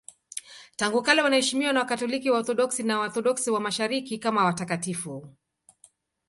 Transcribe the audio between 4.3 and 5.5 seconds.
watakatifu.